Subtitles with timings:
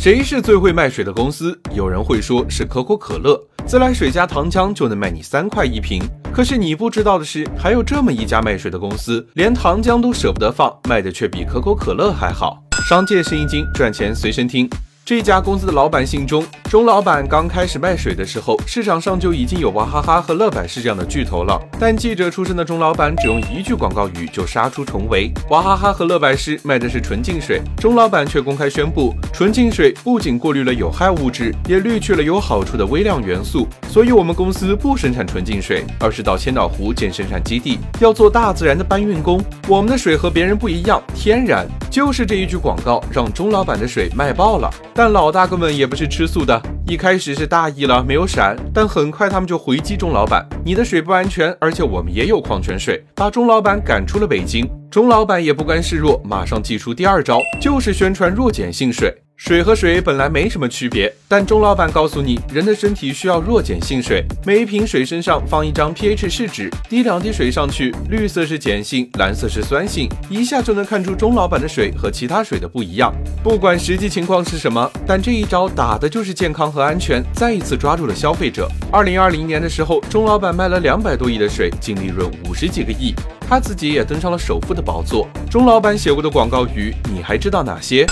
[0.00, 1.60] 谁是最会卖水的公司？
[1.74, 6.00] 有人会说是可口可乐，自来水加糖浆就能卖你三块一瓶。
[6.32, 12.62] 可是你不知道的是，还有这么一家卖水的公司，连糖浆都舍不得放，卖的却比可口可乐还好。
[12.88, 14.70] 商界生意经，赚钱随身听。
[15.08, 21.58] 这家公司的老板姓钟，钟老板刚开始卖水的时候，市场上就已经有娃哈哈和乐百氏这样的巨头了。
[21.80, 25.32] 但记者出身的钟老板只用一句广告语就杀出重围。
[25.48, 33.66] 娃哈哈和乐百氏卖的是纯净水，钟老板却公开宣布，纯净水不仅过滤了有害物质，也滤去了有好处的微量元素。
[33.88, 39.42] 所以，我们公司不生产纯净水，而是到千岛湖建生产基地，要做大自然的搬运工。
[39.66, 41.66] 我们的水和别人不一样，天然。
[41.90, 44.70] 就是这一句广告，让钟老板的水卖爆了。
[44.94, 54.68] 但老大哥们也不是吃素的，一开始是大意了，没有闪，但很快他们就回击钟老板：“你的水不安全，而且我们也有矿泉水。”把钟老板赶出了北京。
[54.90, 59.14] 钟老板也不甘示弱，马上祭出第二招，就是宣传弱碱性水。
[59.38, 64.22] 水和水本来没什么区别，但钟老板告诉你，人的身体需要弱碱性水。
[64.44, 73.14] 每一瓶水身上放一张 pH 试纸，滴两滴水上去，绿色是碱性，蓝色是酸性，一下就能看出钟老板的水和其他水的不一样。
[73.40, 78.68] 不管实际情况是什么，但这一招打的就是健康和安全，再一次抓住了消费者。
[78.92, 83.14] 二零二零年的时候，钟老板卖了两百多亿的水，净利润五十几个亿，
[83.48, 85.28] 他自己也登上了首富的宝座。
[85.48, 88.04] 钟老板写过的广告语，你还知道哪些？